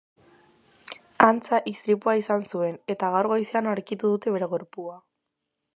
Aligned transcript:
Antza, 1.25 1.57
istripua 1.73 2.15
izan 2.21 2.47
zuen, 2.55 2.81
eta 2.95 3.13
gaur 3.17 3.31
goizean 3.35 3.71
aurkitu 3.75 4.15
dute 4.15 4.35
bere 4.39 4.49
gorpua. 4.57 4.99